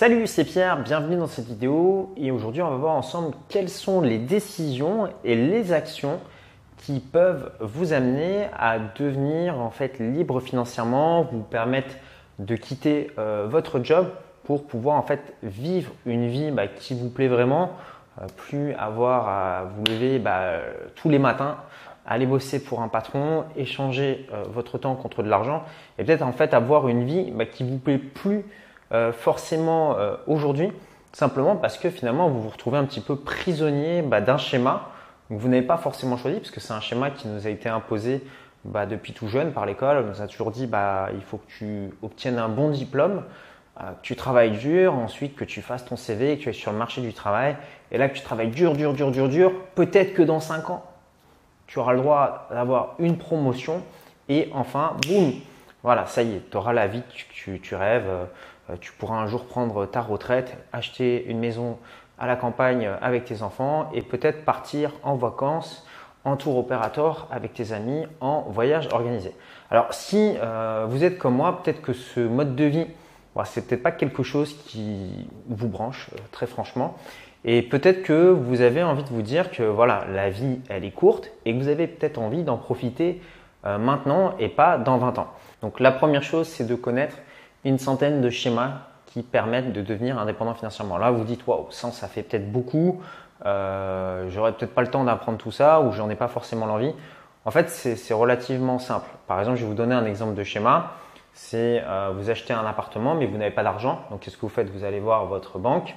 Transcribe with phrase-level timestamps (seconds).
[0.00, 2.14] Salut, c'est Pierre, bienvenue dans cette vidéo.
[2.16, 6.20] Et aujourd'hui on va voir ensemble quelles sont les décisions et les actions
[6.78, 11.96] qui peuvent vous amener à devenir en fait libre financièrement, vous permettre
[12.38, 14.08] de quitter euh, votre job
[14.44, 17.72] pour pouvoir en fait vivre une vie bah, qui vous plaît vraiment,
[18.22, 20.60] euh, plus avoir à vous lever bah,
[20.94, 21.58] tous les matins,
[22.06, 25.62] aller bosser pour un patron, échanger euh, votre temps contre de l'argent
[25.98, 28.46] et peut-être en fait avoir une vie bah, qui vous plaît plus
[28.92, 30.72] euh, forcément euh, aujourd'hui,
[31.12, 34.90] simplement parce que finalement vous vous retrouvez un petit peu prisonnier bah, d'un schéma
[35.28, 37.68] que vous n'avez pas forcément choisi, parce que c'est un schéma qui nous a été
[37.68, 38.20] imposé
[38.64, 40.04] bah, depuis tout jeune par l'école.
[40.04, 43.22] On nous a toujours dit bah, il faut que tu obtiennes un bon diplôme,
[43.80, 46.72] euh, que tu travailles dur, ensuite que tu fasses ton CV, que tu es sur
[46.72, 47.56] le marché du travail,
[47.92, 50.84] et là que tu travailles dur, dur, dur, dur, dur, peut-être que dans 5 ans,
[51.68, 53.82] tu auras le droit d'avoir une promotion,
[54.28, 55.32] et enfin, boum,
[55.84, 57.02] voilà, ça y est, tu auras la vie
[57.46, 58.08] que tu rêves.
[58.80, 61.78] Tu pourras un jour prendre ta retraite, acheter une maison
[62.18, 65.86] à la campagne avec tes enfants et peut-être partir en vacances
[66.24, 69.34] en tour opérateur avec tes amis en voyage organisé.
[69.70, 72.86] Alors si euh, vous êtes comme moi, peut-être que ce mode de vie,
[73.36, 76.96] ce c'est peut-être pas quelque chose qui vous branche, euh, très franchement.
[77.46, 80.90] Et peut-être que vous avez envie de vous dire que voilà, la vie, elle est
[80.90, 83.22] courte et que vous avez peut-être envie d'en profiter
[83.64, 85.28] maintenant et pas dans 20 ans.
[85.62, 87.16] Donc la première chose, c'est de connaître
[87.64, 88.72] une centaine de schémas
[89.06, 90.96] qui permettent de devenir indépendant financièrement.
[90.98, 93.00] Là, vous dites, waouh, ça, ça fait peut-être beaucoup.
[93.44, 96.94] Euh, J'aurais peut-être pas le temps d'apprendre tout ça ou j'en ai pas forcément l'envie.
[97.44, 99.08] En fait, c'est relativement simple.
[99.26, 100.92] Par exemple, je vais vous donner un exemple de schéma.
[101.32, 104.00] C'est euh, vous achetez un appartement, mais vous n'avez pas d'argent.
[104.10, 104.68] Donc, qu'est-ce que vous faites?
[104.70, 105.94] Vous allez voir votre banque.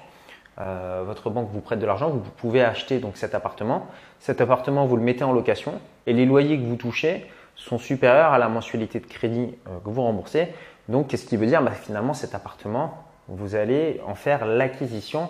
[0.60, 2.10] Euh, votre banque vous prête de l'argent.
[2.10, 3.88] Vous pouvez acheter donc cet appartement.
[4.20, 5.74] Cet appartement, vous le mettez en location
[6.08, 10.02] et les loyers que vous touchez sont supérieurs à la mensualité de crédit que vous
[10.02, 10.54] remboursez.
[10.90, 11.62] Donc, qu'est-ce qui veut dire?
[11.62, 15.30] Bah, Finalement, cet appartement, vous allez en faire l'acquisition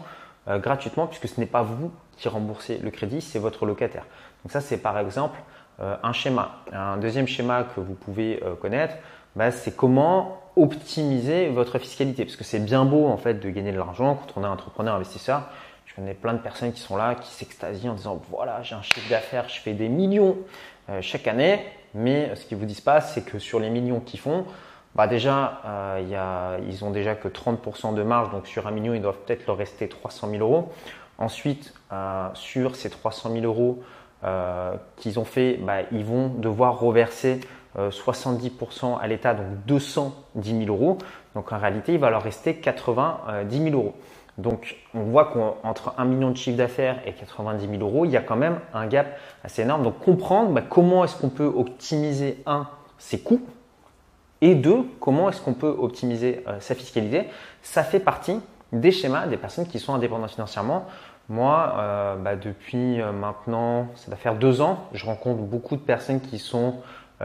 [0.50, 4.06] euh, gratuitement puisque ce n'est pas vous qui remboursez le crédit, c'est votre locataire.
[4.44, 5.40] Donc ça, c'est par exemple
[5.80, 6.58] euh, un schéma.
[6.74, 8.96] Un deuxième schéma que vous pouvez euh, connaître,
[9.36, 12.26] bah, c'est comment optimiser votre fiscalité.
[12.26, 14.96] Parce que c'est bien beau en fait de gagner de l'argent quand on est entrepreneur
[14.96, 15.44] investisseur.
[15.86, 18.82] Je connais plein de personnes qui sont là, qui s'extasient en disant voilà, j'ai un
[18.82, 20.38] chiffre d'affaires, je fais des millions
[21.02, 21.60] chaque année.
[21.94, 24.46] Mais ce qu'ils vous disent pas, c'est que sur les millions qu'ils font,
[24.96, 29.02] bah déjà, euh, ils ont déjà que 30% de marge, donc sur un million, il
[29.02, 30.72] doivent peut-être leur rester 300 000 euros.
[31.18, 33.84] Ensuite, euh, sur ces 300 000 euros
[34.24, 37.40] euh, qu'ils ont fait, bah, ils vont devoir reverser
[37.76, 41.00] 70% à l'État, donc 210 000 euros.
[41.34, 43.96] Donc en réalité, il va leur rester 90 000 euros.
[44.38, 48.18] Donc on voit qu'entre 1 million de chiffre d'affaires et 90 000 euros, il y
[48.18, 49.08] a quand même un gap
[49.44, 49.82] assez énorme.
[49.82, 52.68] Donc comprendre bah, comment est-ce qu'on peut optimiser, un,
[53.00, 53.42] ses coûts,
[54.44, 57.24] et deux, comment est-ce qu'on peut optimiser euh, sa fiscalité?
[57.62, 58.42] Ça fait partie
[58.74, 60.86] des schémas des personnes qui sont indépendantes financièrement.
[61.30, 65.82] Moi, euh, bah, depuis euh, maintenant, ça va faire deux ans, je rencontre beaucoup de
[65.82, 66.76] personnes qui sont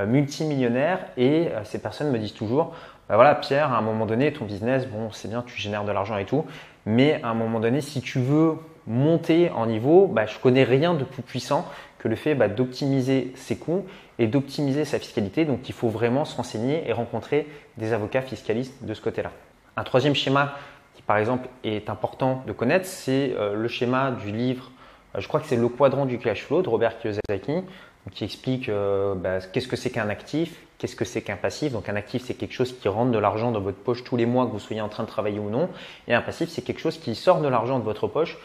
[0.06, 2.72] multimillionnaires et ces personnes me disent toujours,
[3.08, 5.90] bah, voilà Pierre, à un moment donné, ton business, bon, c'est bien, tu génères de
[5.90, 6.44] l'argent et tout,
[6.86, 8.52] mais à un moment donné, si tu veux
[8.86, 11.66] monter en niveau, bah, je connais rien de plus puissant
[11.98, 13.86] que le fait bah, d'optimiser ses coûts
[14.18, 15.44] et d'optimiser sa fiscalité.
[15.44, 17.46] Donc il faut vraiment se renseigner et rencontrer
[17.76, 19.30] des avocats fiscalistes de ce côté-là.
[19.76, 20.54] Un troisième schéma
[20.94, 24.72] qui par exemple est important de connaître, c'est euh, le schéma du livre,
[25.14, 27.62] euh, je crois que c'est le quadrant du cash flow de Robert Kiyosaki,
[28.10, 31.72] qui explique euh, bah, qu'est-ce que c'est qu'un actif, qu'est-ce que c'est qu'un passif.
[31.72, 34.26] Donc un actif, c'est quelque chose qui rentre de l'argent dans votre poche tous les
[34.26, 35.68] mois que vous soyez en train de travailler ou non.
[36.08, 38.36] Et un passif, c'est quelque chose qui sort de l'argent de votre poche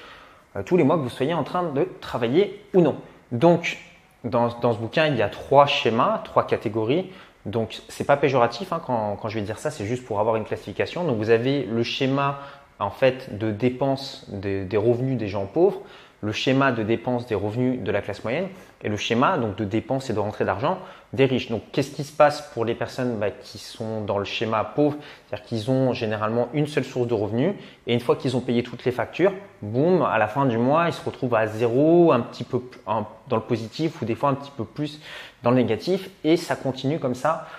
[0.66, 2.98] tous les mois que vous soyez en train de travailler ou non.
[3.32, 3.80] Donc,
[4.24, 7.12] dans, ce bouquin, il y a trois schémas, trois catégories.
[7.46, 10.46] Donc, c'est pas péjoratif hein, quand, je vais dire ça, c'est juste pour avoir une
[10.46, 11.04] classification.
[11.04, 12.40] Donc, vous avez le schéma
[12.80, 15.82] en fait de dépenses des revenus des gens pauvres
[16.24, 18.48] le schéma de dépenses des revenus de la classe moyenne
[18.82, 20.80] et le schéma donc de dépenses et de rentrée d'argent
[21.12, 21.50] des riches.
[21.50, 24.96] Donc qu'est-ce qui se passe pour les personnes bah, qui sont dans le schéma pauvre?
[25.28, 27.54] C'est-à-dire qu'ils ont généralement une seule source de revenus
[27.88, 30.88] et une fois qu'ils ont payé toutes les factures, boum, à la fin du mois,
[30.88, 34.36] ils se retrouvent à zéro, un petit peu dans le positif ou des fois un
[34.36, 35.02] petit peu plus
[35.44, 37.50] dans le négatif et ça continue comme ça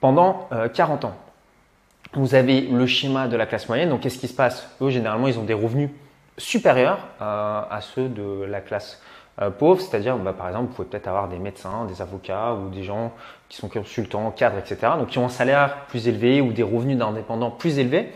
[0.00, 1.14] pendant 40 euh, ans.
[2.14, 3.90] Vous avez le schéma de la classe moyenne.
[3.90, 4.68] Donc qu'est-ce qui se passe?
[4.80, 5.90] Eux, généralement, ils ont des revenus
[6.38, 9.00] supérieurs euh, à ceux de la classe
[9.40, 12.68] euh, pauvre, c'est-à-dire bah, par exemple vous pouvez peut-être avoir des médecins, des avocats ou
[12.68, 13.12] des gens
[13.48, 14.92] qui sont consultants, cadres, etc.
[14.98, 18.12] Donc qui ont un salaire plus élevé ou des revenus d'indépendants plus élevés.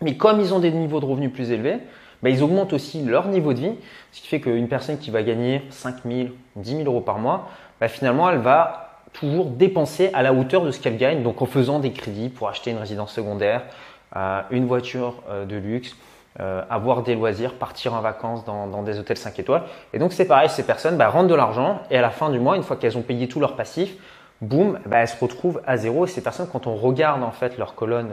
[0.00, 1.78] Mais comme ils ont des niveaux de revenus plus élevés,
[2.22, 3.74] bah, ils augmentent aussi leur niveau de vie,
[4.12, 7.48] ce qui fait qu'une personne qui va gagner 5 000, 10 000 euros par mois,
[7.80, 11.46] bah, finalement elle va toujours dépenser à la hauteur de ce qu'elle gagne, donc en
[11.46, 13.62] faisant des crédits pour acheter une résidence secondaire,
[14.50, 15.94] une voiture de luxe,
[16.38, 19.62] avoir des loisirs, partir en vacances dans, des hôtels 5 étoiles.
[19.92, 22.38] Et donc c'est pareil, ces personnes bah, rentrent de l'argent et à la fin du
[22.40, 23.94] mois, une fois qu'elles ont payé tout leur passif,
[24.40, 26.04] boum, bah, elles se retrouvent à zéro.
[26.06, 28.10] Et ces personnes, quand on regarde en fait leur colonne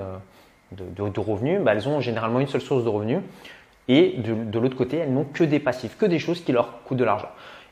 [0.71, 3.19] de, revenus, bah, elles ont généralement une seule source de revenus.
[3.88, 7.00] Et de, l'autre côté, elles n'ont que des passifs, que des choses qui leur coûtent
[7.00, 7.30] de l'argent.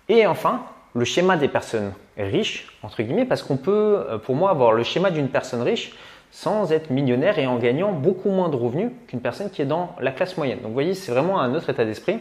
[0.09, 0.63] Et enfin,
[0.95, 4.83] le schéma des personnes riches, entre guillemets, parce qu'on peut, euh, pour moi, avoir le
[4.83, 5.94] schéma d'une personne riche
[6.37, 9.95] sans être millionnaire et en gagnant beaucoup moins de revenus qu'une personne qui est dans
[9.99, 10.59] la classe moyenne.
[10.59, 12.19] Donc vous voyez, c'est vraiment un autre état d'esprit.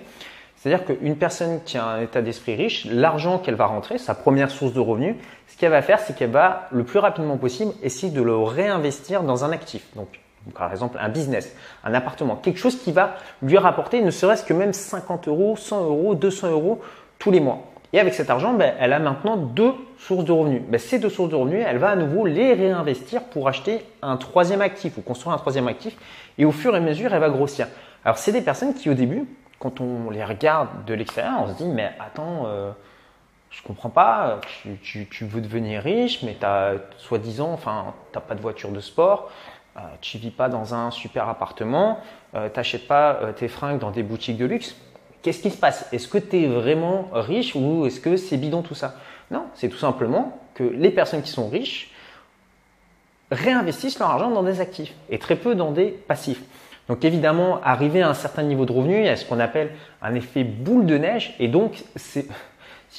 [0.56, 4.50] C'est-à-dire qu'une personne qui a un état d'esprit riche, l'argent qu'elle va rentrer, sa première
[4.50, 5.16] source de revenus,
[5.48, 9.22] ce qu'elle va faire, c'est qu'elle va le plus rapidement possible essayer de le réinvestir
[9.22, 9.86] dans un actif.
[9.96, 10.08] Donc
[10.54, 11.54] par exemple un business,
[11.84, 15.84] un appartement, quelque chose qui va lui rapporter ne serait-ce que même 50 euros, 100
[15.84, 16.80] euros, 200 euros
[17.18, 17.58] tous les mois.
[17.96, 20.60] Et avec cet argent, ben, elle a maintenant deux sources de revenus.
[20.68, 24.18] Ben, ces deux sources de revenus, elle va à nouveau les réinvestir pour acheter un
[24.18, 25.96] troisième actif ou construire un troisième actif.
[26.36, 27.68] Et au fur et à mesure, elle va grossir.
[28.04, 29.24] Alors, c'est des personnes qui, au début,
[29.58, 32.70] quand on les regarde de l'extérieur, on se dit, mais attends, euh,
[33.50, 34.42] je comprends pas,
[34.82, 38.80] tu, veux devenir riche, mais tu as soi-disant, enfin, tu n'as pas de voiture de
[38.80, 39.30] sport,
[39.78, 42.00] euh, tu vis pas dans un super appartement,
[42.34, 44.76] euh, tu n'achètes pas euh, tes fringues dans des boutiques de luxe.
[45.26, 45.88] Qu'est-ce qui se passe?
[45.90, 48.94] Est-ce que tu es vraiment riche ou est-ce que c'est bidon tout ça?
[49.32, 51.90] Non, c'est tout simplement que les personnes qui sont riches
[53.32, 56.42] réinvestissent leur argent dans des actifs et très peu dans des passifs.
[56.86, 59.72] Donc évidemment, arriver à un certain niveau de revenu, il y a ce qu'on appelle
[60.00, 62.24] un effet boule de neige et donc si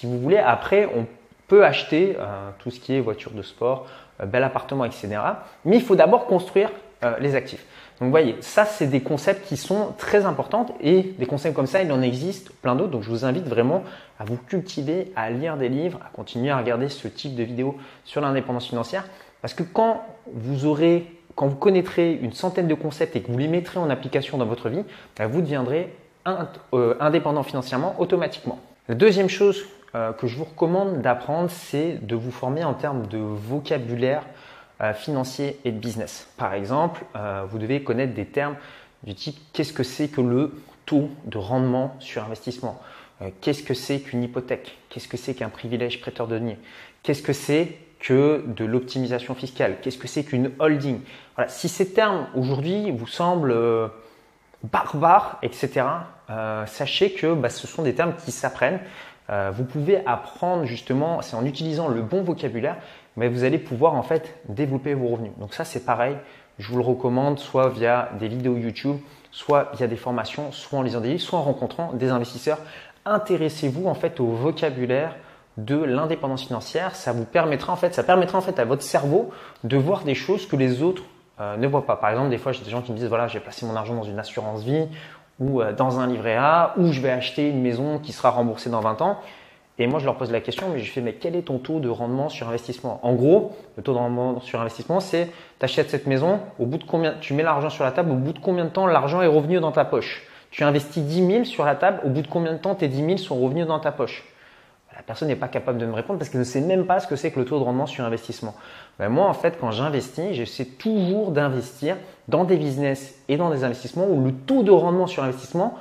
[0.04, 1.06] vous voulez, après on
[1.48, 2.18] peut acheter
[2.60, 3.88] tout ce qui est voiture de sport,
[4.20, 5.18] euh, bel appartement, etc.
[5.64, 6.72] Mais il faut d'abord construire
[7.06, 7.66] euh, les actifs.
[8.00, 11.66] Donc vous voyez, ça c'est des concepts qui sont très importants et des concepts comme
[11.66, 12.92] ça, il en existe plein d'autres.
[12.92, 13.84] Donc je vous invite vraiment
[14.20, 17.76] à vous cultiver, à lire des livres, à continuer à regarder ce type de vidéos
[18.06, 19.06] sur l'indépendance financière.
[19.42, 23.38] Parce que quand vous aurez, quand vous connaîtrez une centaine de concepts et que vous
[23.38, 24.84] les mettrez en application dans votre vie,
[25.18, 25.94] bah, vous deviendrez
[26.74, 28.60] euh, indépendant financièrement automatiquement.
[28.90, 29.64] La deuxième chose
[29.96, 34.24] euh, que je vous recommande d'apprendre, c'est de vous former en termes de vocabulaire
[34.82, 36.28] euh, financier et de business.
[36.38, 38.56] Par exemple, euh, vous devez connaître des termes
[39.04, 42.82] du type qu'est-ce que c'est que le taux de rendement sur investissement?
[43.42, 46.60] Qu'est-ce que c'est qu'une hypothèque Qu'est-ce que c'est qu'un privilège prêteur de deniers
[47.02, 51.00] Qu'est-ce que c'est que de l'optimisation fiscale Qu'est-ce que c'est qu'une holding?
[51.48, 53.56] Si ces termes aujourd'hui vous semblent
[54.64, 55.86] barbares, etc.,
[56.68, 58.80] sachez que bah, ce sont des termes qui s'apprennent.
[59.30, 62.78] Euh, vous pouvez apprendre justement, c'est en utilisant le bon vocabulaire,
[63.18, 65.34] mais vous allez pouvoir en fait développer vos revenus.
[65.40, 66.16] Donc ça c'est pareil,
[66.60, 68.98] je vous le recommande soit via des vidéos YouTube,
[69.32, 72.60] soit via des formations, soit en lisant des livres, soit en rencontrant des investisseurs.
[73.06, 75.16] Intéressez-vous en fait au vocabulaire
[75.58, 76.96] de l'indépendance financière.
[76.96, 79.32] Ça vous permettra en fait, ça permettra en fait à votre cerveau
[79.64, 81.04] de voir des choses que les autres
[81.40, 81.96] euh, ne voient pas.
[81.96, 83.96] Par exemple, des fois j'ai des gens qui me disent voilà j'ai placé mon argent
[83.96, 84.88] dans une assurance vie
[85.40, 88.70] ou euh, dans un livret A, ou je vais acheter une maison qui sera remboursée
[88.70, 89.20] dans 20 ans.
[89.80, 91.80] Et moi, je leur pose la question, mais je fais, mais quel est ton taux
[91.80, 93.00] de rendement sur investissement?
[93.04, 95.28] En gros, le taux de rendement sur investissement, c'est
[95.60, 98.16] tu achètes cette maison, au bout de combien, tu mets l'argent sur la table, au
[98.16, 100.28] bout de combien de temps l'argent est revenu dans ta poche?
[100.50, 103.06] Tu investis 10 000 sur la table, au bout de combien de temps tes 10
[103.06, 104.24] 000 sont revenus dans ta poche?
[104.96, 107.06] La personne n'est pas capable de me répondre parce qu'elle ne sait même pas ce
[107.06, 108.56] que c'est que le taux de rendement sur investissement.
[108.98, 113.64] Ben moi, en fait, quand j'investis, j'essaie toujours d'investir dans des business et dans des
[113.64, 115.76] investissements où le taux de rendement sur investissement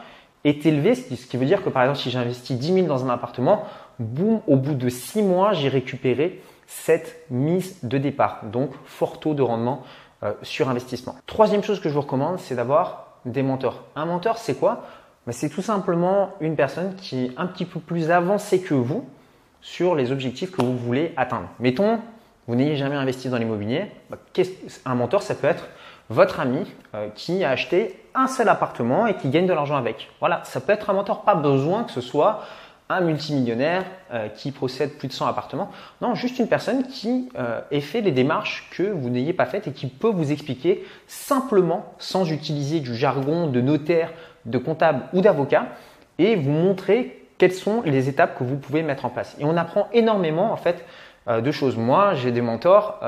[0.45, 3.09] est élevé, ce qui veut dire que par exemple, si j'investis 10 000 dans un
[3.09, 3.65] appartement,
[3.99, 8.41] boum, au bout de 6 mois, j'ai récupéré cette mise de départ.
[8.45, 9.83] Donc, fort taux de rendement
[10.23, 11.15] euh, sur investissement.
[11.27, 13.85] Troisième chose que je vous recommande, c'est d'avoir des mentors.
[13.95, 14.85] Un mentor, c'est quoi?
[15.27, 19.05] Ben, C'est tout simplement une personne qui est un petit peu plus avancée que vous
[19.61, 21.49] sur les objectifs que vous voulez atteindre.
[21.59, 22.01] Mettons,
[22.47, 23.91] vous n'ayez jamais investi dans l'immobilier.
[24.11, 24.19] Ben,
[24.85, 25.67] un mentor, ça peut être
[26.09, 30.11] votre ami euh, qui a acheté un seul appartement et qui gagne de l'argent avec.
[30.21, 32.43] Voilà, ça peut être un mentor, pas besoin que ce soit
[32.89, 35.71] un multimillionnaire euh, qui possède plus de 100 appartements.
[36.01, 39.67] Non, juste une personne qui euh, ait fait les démarches que vous n'ayez pas faites
[39.67, 44.13] et qui peut vous expliquer simplement, sans utiliser du jargon de notaire,
[44.45, 45.67] de comptable ou d'avocat,
[46.19, 49.37] et vous montrer quelles sont les étapes que vous pouvez mettre en place.
[49.39, 50.85] Et on apprend énormément en fait
[51.29, 51.77] de choses.
[51.77, 53.01] Moi, j'ai des mentors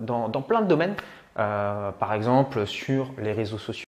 [0.00, 0.94] dans, dans plein de domaines.
[1.38, 3.86] Euh, par exemple sur les réseaux sociaux,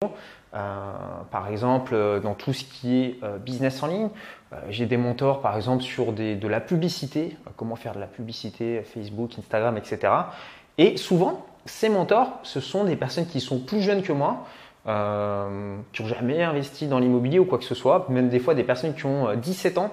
[0.51, 4.09] par exemple dans tout ce qui est euh, business en ligne.
[4.69, 9.31] J'ai des mentors par exemple sur de la publicité, comment faire de la publicité, Facebook,
[9.39, 10.11] Instagram, etc.
[10.77, 14.45] Et souvent, ces mentors, ce sont des personnes qui sont plus jeunes que moi,
[14.83, 18.65] qui n'ont jamais investi dans l'immobilier ou quoi que ce soit, même des fois des
[18.65, 19.91] personnes qui ont 17 ans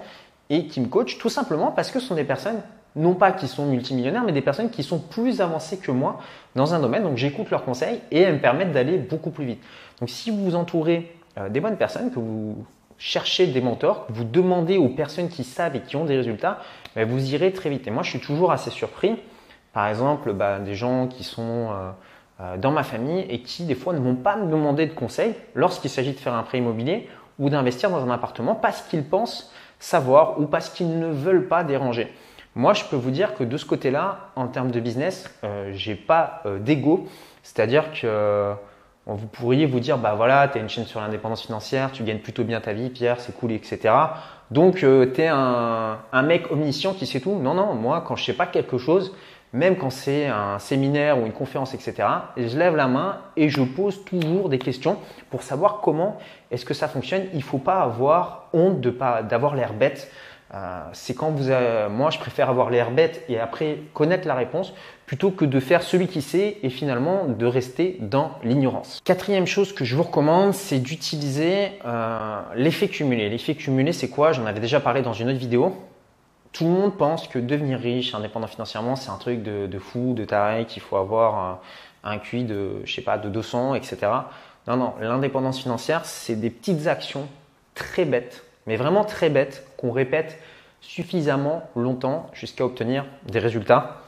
[0.51, 2.61] et qui me coachent tout simplement parce que ce sont des personnes
[2.97, 6.21] non pas qui sont multimillionnaires, mais des personnes qui sont plus avancées que moi
[6.55, 7.03] dans un domaine.
[7.03, 9.63] Donc j'écoute leurs conseils et elles me permettent d'aller beaucoup plus vite.
[10.01, 12.65] Donc si vous vous entourez euh, des bonnes personnes, que vous
[12.99, 16.59] cherchez des mentors, que vous demandez aux personnes qui savent et qui ont des résultats,
[16.97, 17.87] ben, vous irez très vite.
[17.87, 19.17] Et moi je suis toujours assez surpris.
[19.73, 21.91] Par exemple, bah, des gens qui sont euh,
[22.41, 25.35] euh, dans ma famille et qui des fois ne vont pas me demander de conseils
[25.55, 29.53] lorsqu'il s'agit de faire un prêt immobilier ou d'investir dans un appartement parce qu'ils pensent
[29.79, 32.13] savoir ou parce qu'ils ne veulent pas déranger.
[32.55, 35.95] Moi, je peux vous dire que de ce côté-là, en termes de business, euh, j'ai
[35.95, 37.07] pas euh, d'ego.
[37.43, 38.55] C'est-à-dire que
[39.07, 42.19] vous pourriez vous dire, bah voilà, tu as une chaîne sur l'indépendance financière, tu gagnes
[42.19, 43.95] plutôt bien ta vie, Pierre, c'est cool, etc.
[44.51, 47.35] Donc, euh, tu es un, un, mec omniscient qui sait tout.
[47.35, 49.15] Non, non, moi, quand je sais pas quelque chose,
[49.53, 53.63] même quand c'est un séminaire ou une conférence, etc., je lève la main et je
[53.63, 54.99] pose toujours des questions
[55.31, 56.19] pour savoir comment
[56.51, 57.25] est-ce que ça fonctionne.
[57.33, 60.11] Il ne faut pas avoir honte d'avoir l'air bête.
[60.55, 61.51] Euh, c'est quand vous
[61.91, 64.73] moi je préfère avoir l'air bête et après connaître la réponse
[65.05, 69.01] plutôt que de faire celui qui sait et finalement de rester dans l'ignorance.
[69.05, 73.29] Quatrième chose que je vous recommande, c'est d'utiliser euh, l'effet cumulé.
[73.29, 74.33] L'effet cumulé, c'est quoi?
[74.33, 75.75] J'en avais déjà parlé dans une autre vidéo.
[76.53, 80.25] Tout le monde pense que devenir riche, indépendant financièrement, c'est un truc de, fou, de
[80.25, 81.59] taré, qu'il faut avoir un,
[82.05, 83.99] un QI de, je sais pas, de 200, etc.
[84.67, 87.29] Non, non, l'indépendance financière, c'est des petites actions
[87.75, 90.39] très bêtes, mais vraiment très bêtes, qu'on répète
[90.83, 94.03] suffisamment longtemps jusqu'à obtenir des résultats.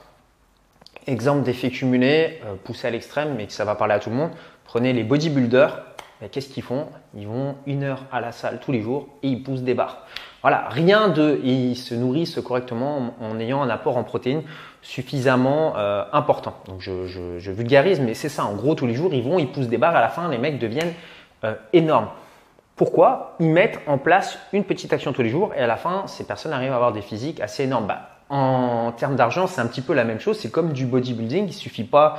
[1.07, 4.17] Exemple d'effet cumulé, euh, poussé à l'extrême, mais que ça va parler à tout le
[4.17, 4.31] monde.
[4.65, 5.83] Prenez les bodybuilders,
[6.31, 6.87] qu'est-ce qu'ils font?
[7.17, 10.07] Ils vont une heure à la salle tous les jours et ils poussent des barres.
[10.43, 14.43] Voilà, rien de, ils se nourrissent correctement en, ayant un apport en protéines
[14.83, 16.55] suffisamment euh, important.
[16.67, 18.45] Donc je, vulgarise, mais c'est ça.
[18.45, 19.97] En gros, tous les jours, ils vont, ils poussent des barres.
[19.97, 20.95] À la fin, les mecs deviennent
[21.45, 22.09] euh, énormes.
[22.80, 26.06] Pourquoi Ils mettent en place une petite action tous les jours et à la fin,
[26.06, 27.87] ces personnes arrivent à avoir des physiques assez énormes?
[27.87, 30.38] Bah, en termes d'argent, c'est un petit peu la même chose.
[30.38, 31.49] C'est comme du bodybuilding.
[31.49, 32.16] Il suffit pas,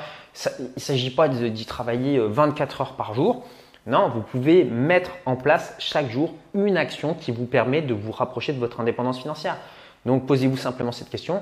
[0.59, 3.43] il ne s'agit pas d'y travailler 24 euh, heures par jour.
[3.87, 8.11] Non, vous pouvez mettre en place chaque jour une action qui vous permet de vous
[8.11, 9.57] rapprocher de votre indépendance financière.
[10.05, 11.41] Donc posez-vous simplement cette question.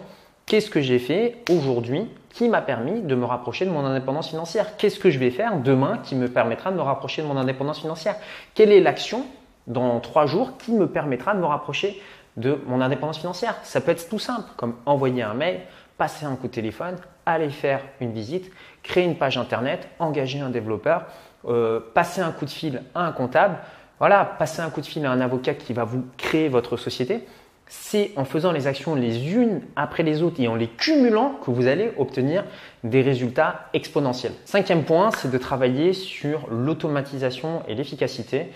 [0.49, 4.77] Qu'est-ce que j'ai fait aujourd'hui qui m'a permis de me rapprocher de mon indépendance financière?
[4.77, 7.81] Qu'est-ce que je vais faire demain qui me permettra de me rapprocher de mon indépendance
[7.81, 8.15] financière?
[8.55, 9.27] Quelle est l'action
[9.67, 12.01] dans trois jours qui me permettra de me rapprocher
[12.35, 13.57] de mon indépendance financière?
[13.61, 15.59] Ça peut être tout simple, comme envoyer un mail,
[15.99, 16.95] passer un coup de téléphone,
[17.27, 18.51] aller faire une visite,
[18.81, 21.05] créer une page internet, engager un développeur,
[21.45, 23.59] euh, passer un coup de fil à un comptable,
[23.99, 27.27] voilà, passer un coup de fil à un avocat qui va vous créer votre société.
[27.71, 31.51] C'est en faisant les actions les unes après les autres et en les cumulant que
[31.51, 32.43] vous allez obtenir
[32.83, 34.33] des résultats exponentiels.
[34.43, 38.47] Cinquième point, c'est de travailler sur l'automatisation et l'efficacité.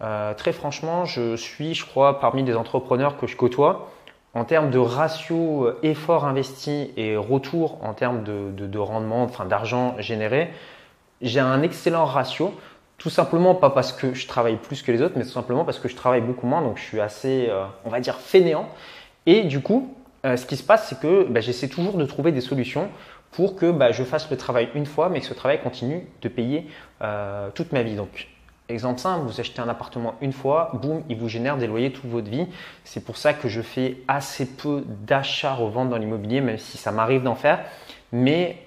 [0.00, 3.90] Euh, très franchement, je suis, je crois, parmi les entrepreneurs que je côtoie.
[4.32, 9.24] En termes de ratio euh, effort investi et retour en termes de, de, de rendement,
[9.24, 10.50] enfin d'argent généré,
[11.20, 12.54] j'ai un excellent ratio.
[12.98, 15.78] Tout simplement pas parce que je travaille plus que les autres, mais tout simplement parce
[15.78, 18.68] que je travaille beaucoup moins, donc je suis assez, euh, on va dire, fainéant.
[19.26, 19.92] Et du coup,
[20.24, 22.88] euh, ce qui se passe, c'est que bah, j'essaie toujours de trouver des solutions
[23.32, 26.28] pour que bah, je fasse le travail une fois, mais que ce travail continue de
[26.28, 26.68] payer
[27.02, 27.96] euh, toute ma vie.
[27.96, 28.28] Donc,
[28.68, 32.08] exemple simple, vous achetez un appartement une fois, boum, il vous génère des loyers toute
[32.08, 32.46] votre vie.
[32.84, 37.22] C'est pour ça que je fais assez peu d'achats-reventes dans l'immobilier, même si ça m'arrive
[37.22, 37.64] d'en faire.
[38.12, 38.58] Mais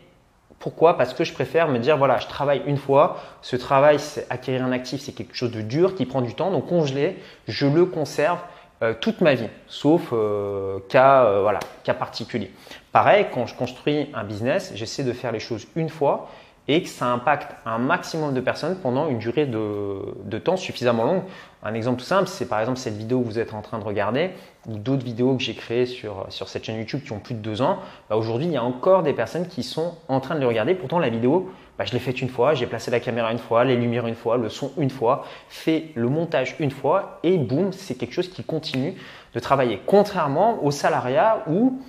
[0.60, 0.98] pourquoi?
[0.98, 4.66] Parce que je préfère me dire, voilà, je travaille une fois, ce travail, c'est acquérir
[4.66, 7.86] un actif, c'est quelque chose de dur, qui prend du temps, donc congelé, je le
[7.86, 8.40] conserve
[8.84, 12.52] euh, toute ma vie, sauf euh, cas, euh, voilà, cas particulier.
[12.92, 16.30] Pareil, quand je construis un business, j'essaie de faire les choses une fois
[16.68, 21.22] et que ça impacte un maximum de personnes pendant une durée de, temps suffisamment longue.
[21.64, 23.84] Un exemple tout simple, c'est par exemple cette vidéo que vous êtes en train de
[23.84, 24.32] regarder
[24.68, 27.40] ou d'autres vidéos que j'ai créées sur, sur cette chaîne YouTube qui ont plus de
[27.40, 27.80] deux ans.
[28.10, 30.76] Bah, aujourd'hui, il y a encore des personnes qui sont en train de le regarder.
[30.76, 33.64] Pourtant, la vidéo, bah, je l'ai faite une fois, j'ai placé la caméra une fois,
[33.64, 37.72] les lumières une fois, le son une fois, fait le montage une fois et boum,
[37.72, 38.96] c'est quelque chose qui continue
[39.34, 39.82] de travailler.
[39.86, 41.82] Contrairement au salariat où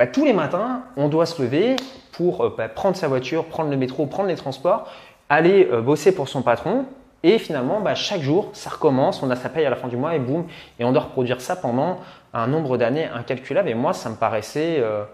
[0.00, 1.76] bah, tous les matins, on doit se lever
[2.12, 4.88] pour euh, bah, prendre sa voiture, prendre le métro, prendre les transports,
[5.28, 6.86] aller euh, bosser pour son patron.
[7.22, 9.98] Et finalement, bah, chaque jour, ça recommence, on a sa paye à la fin du
[9.98, 10.46] mois et boum,
[10.78, 11.98] et on doit reproduire ça pendant
[12.32, 13.68] un nombre d'années incalculable.
[13.68, 15.04] Et moi, ça me paraissait euh,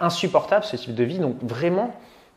[0.00, 1.18] insupportable ce type de vie.
[1.18, 1.94] Donc vraiment,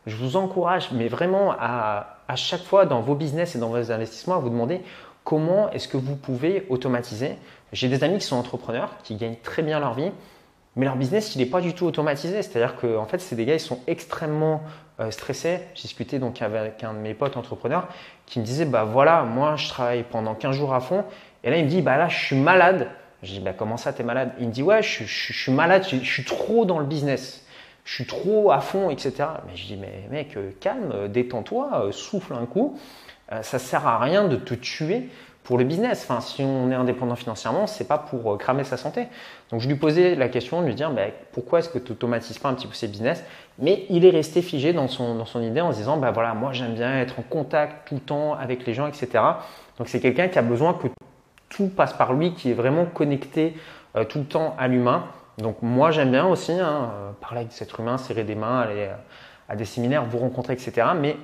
[0.08, 3.94] je vous encourage, mais vraiment à, à chaque fois dans vos business et dans vos
[3.94, 4.82] investissements, à vous demander
[5.24, 7.38] comment est-ce que vous pouvez automatiser.
[7.72, 10.12] J'ai des amis qui sont entrepreneurs, qui gagnent très bien leur vie,
[10.78, 12.44] mais leur business, il n'est pas du tout automatisé.
[12.44, 14.62] C'est-à-dire que, en fait, c'est des gars, ils sont extrêmement
[15.00, 15.60] euh, stressés.
[15.74, 17.88] J'ai discuté donc avec un de mes potes entrepreneurs
[18.28, 21.04] qui me disait, bah voilà, moi, je travaille pendant 15 jours à fond.
[21.44, 22.90] Et là, il me dit, bah là, je suis malade.
[23.24, 24.34] Je dis, bah, comment ça, tu es malade?
[24.40, 27.44] Il me dit, ouais, je, suis malade, je, suis trop dans le business.
[27.84, 29.14] Je suis trop à fond, etc.
[29.48, 32.78] Mais je dis, mais mec, euh, calme, euh, détends-toi, souffle un coup.
[33.42, 35.10] ça sert à rien de te tuer
[35.48, 36.06] pour le business.
[36.08, 39.08] Enfin, si on est indépendant financièrement, c'est pas pour cramer sa santé.
[39.50, 42.38] Donc, je lui posais la question de lui dire, bah, pourquoi est-ce que tu automatises
[42.38, 43.24] pas un petit peu ces business?
[43.58, 46.34] Mais il est resté figé dans son, dans son idée en se disant, bah voilà,
[46.34, 49.08] moi j'aime bien être en contact tout le temps avec les gens, etc.
[49.78, 50.88] Donc, c'est quelqu'un qui a besoin que
[51.50, 53.56] tout passe par lui, qui est vraiment connecté
[53.96, 55.06] euh, tout le temps à l'humain.
[55.38, 58.88] Donc moi j'aime bien aussi hein, euh, parler avec cet humain, serrer des mains, aller
[58.90, 58.96] euh,
[59.48, 60.88] à des séminaires, vous rencontrer, etc.
[61.00, 61.16] Mais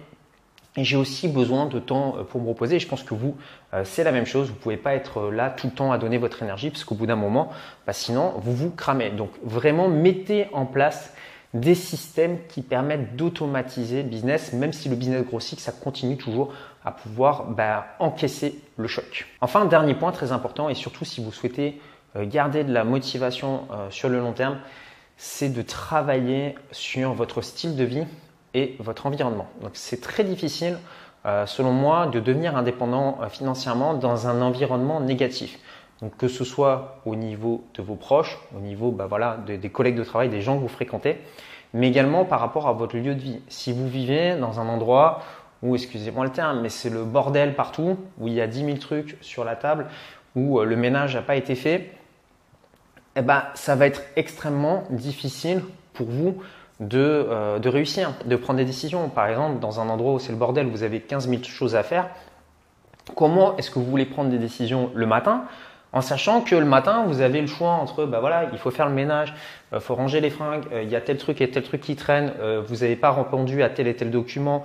[0.77, 2.77] j'ai aussi besoin de temps pour me reposer.
[2.77, 3.35] Et je pense que vous,
[3.83, 4.47] c'est la même chose.
[4.47, 6.95] Vous ne pouvez pas être là tout le temps à donner votre énergie, parce qu'au
[6.95, 7.51] bout d'un moment,
[7.85, 9.11] bah, sinon, vous vous cramez.
[9.11, 11.13] Donc vraiment, mettez en place
[11.53, 16.51] des systèmes qui permettent d'automatiser le business, même si le business grossit, ça continue toujours
[16.83, 19.27] à pouvoir bah, encaisser le choc.
[19.39, 21.79] Enfin, dernier point très important, et surtout si vous souhaitez
[22.15, 24.57] euh, garder de la motivation euh, sur le long terme,
[25.17, 28.05] c'est de travailler sur votre style de vie
[28.53, 29.47] et votre environnement.
[29.61, 30.77] Donc c'est très difficile,
[31.25, 35.59] euh, selon moi, de devenir indépendant financièrement dans un environnement négatif.
[36.01, 39.95] Donc que ce soit au niveau de vos proches, au niveau bah, voilà, des collègues
[39.95, 41.21] de travail, des gens que vous fréquentez,
[41.73, 43.39] mais également par rapport à votre lieu de vie.
[43.47, 45.21] Si vous vivez dans un endroit
[45.61, 48.77] où, excusez-moi le terme, mais c'est le bordel partout, où il y a 10 000
[48.77, 49.87] trucs sur la table,
[50.35, 51.91] où euh, le ménage n'a pas été fait,
[53.15, 55.61] eh ben, ça va être extrêmement difficile
[55.93, 56.41] pour vous
[56.87, 59.09] de, euh, de, réussir, de prendre des décisions.
[59.09, 61.83] Par exemple, dans un endroit où c'est le bordel, vous avez 15 000 choses à
[61.83, 62.09] faire.
[63.15, 65.45] Comment est-ce que vous voulez prendre des décisions le matin
[65.95, 68.87] en sachant que le matin, vous avez le choix entre, bah voilà, il faut faire
[68.87, 69.31] le ménage,
[69.71, 71.95] il euh, faut ranger les fringues, il y a tel truc et tel truc qui
[71.95, 72.33] traîne,
[72.65, 74.63] vous n'avez pas répondu à tel et tel document,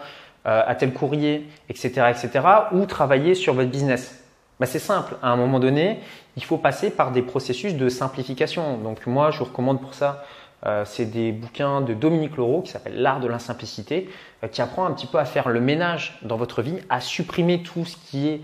[0.49, 2.31] euh, à tel courrier, etc., etc.,
[2.73, 4.25] ou travailler sur votre business
[4.59, 5.17] bah, C'est simple.
[5.21, 5.99] À un moment donné,
[6.37, 8.79] il faut passer par des processus de simplification.
[8.79, 10.25] Donc moi, je vous recommande pour ça,
[10.67, 14.09] euh, c'est des bouquins de Dominique Leroux qui s'appelle L'art de l'insimplicité,
[14.43, 17.63] euh, qui apprend un petit peu à faire le ménage dans votre vie, à supprimer
[17.63, 18.41] tout ce qui est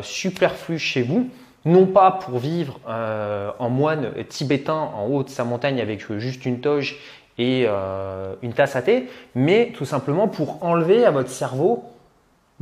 [0.00, 1.28] superflu chez vous,
[1.64, 6.60] non pas pour vivre en moine tibétain en haut de sa montagne avec juste une
[6.60, 7.00] toge
[7.38, 11.84] et euh, une tasse à thé, mais tout simplement pour enlever à votre cerveau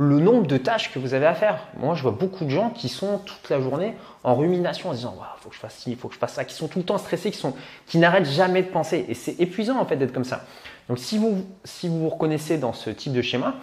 [0.01, 1.59] le nombre de tâches que vous avez à faire.
[1.77, 5.15] Moi, je vois beaucoup de gens qui sont toute la journée en rumination en disant
[5.15, 6.79] il faut que je fasse ci, il faut que je fasse ça, qui sont tout
[6.79, 7.53] le temps stressés, qui, sont,
[7.85, 9.05] qui n'arrêtent jamais de penser.
[9.09, 10.43] Et c'est épuisant en fait d'être comme ça.
[10.89, 13.55] Donc si vous, si vous vous reconnaissez dans ce type de schéma,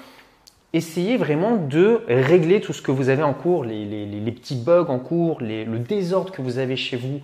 [0.73, 5.01] essayez vraiment de régler tout ce que vous avez en cours, les petits bugs en
[5.01, 7.21] cours, le désordre que vous avez chez vous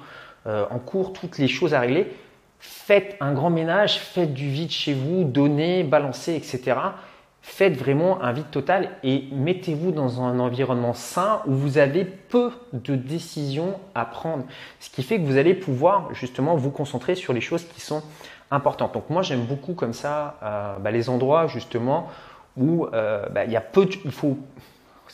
[0.46, 2.12] euh, en cours, toutes les choses à régler
[2.58, 6.76] faites un grand ménage, faites du vide chez vous, donnez, balancez, etc.
[7.46, 12.50] Faites vraiment un vide total et mettez-vous dans un environnement sain où vous avez peu
[12.72, 14.44] de décisions à prendre.
[14.80, 18.02] Ce qui fait que vous allez pouvoir justement vous concentrer sur les choses qui sont
[18.50, 18.94] importantes.
[18.94, 22.08] Donc moi j'aime beaucoup comme ça euh, bah, les endroits justement
[22.56, 24.38] où euh, bah, il y a peu, il faut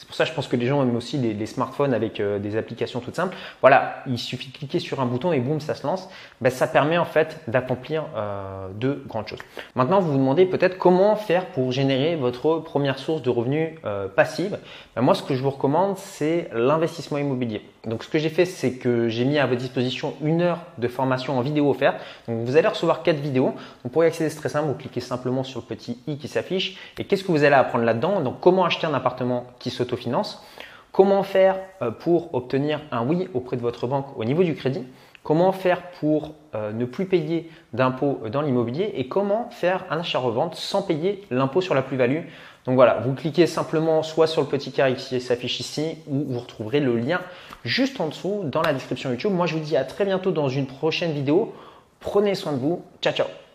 [0.01, 2.39] c'est pour ça que je pense que les gens aiment aussi les, smartphones avec euh,
[2.39, 3.37] des applications toutes simples.
[3.61, 6.09] Voilà, il suffit de cliquer sur un bouton et boum, ça se lance.
[6.41, 9.41] Ben, ça permet en fait d'accomplir euh, de grandes choses.
[9.75, 14.09] Maintenant, vous vous demandez peut-être comment faire pour générer votre première source de revenus euh,
[14.09, 14.59] passive.
[14.97, 17.61] Ben, moi, ce que je vous recommande, c'est l'investissement immobilier.
[17.87, 20.87] Donc, ce que j'ai fait, c'est que j'ai mis à votre disposition une heure de
[20.87, 21.97] formation en vidéo offerte.
[22.29, 23.55] Donc, vous allez recevoir quatre vidéos.
[23.85, 24.69] Donc, pour y accéder, c'est très simple.
[24.69, 26.77] Vous cliquez simplement sur le petit i qui s'affiche.
[26.99, 28.21] Et qu'est-ce que vous allez apprendre là-dedans?
[28.21, 30.45] Donc, comment acheter un appartement qui se finance
[30.93, 34.85] Comment faire euh, pour obtenir un oui auprès de votre banque au niveau du crédit?
[35.23, 40.55] Comment faire pour euh, ne plus payer d'impôts dans l'immobilier et comment faire un achat-revente
[40.55, 42.23] sans payer l'impôt sur la plus-value?
[42.65, 46.39] Donc voilà, vous cliquez simplement soit sur le petit carré qui s'affiche ici ou vous
[46.39, 47.21] retrouverez le lien
[47.65, 49.33] juste en dessous dans la description YouTube.
[49.33, 51.55] Moi je vous dis à très bientôt dans une prochaine vidéo.
[52.01, 52.83] Prenez soin de vous.
[53.03, 53.50] Ciao ciao